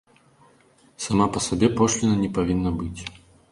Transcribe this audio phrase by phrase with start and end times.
[1.05, 3.01] Сама па сабе пошліна не павінна быць.